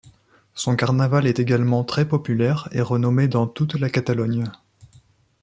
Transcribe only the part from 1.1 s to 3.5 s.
est également très populaire et renommé dans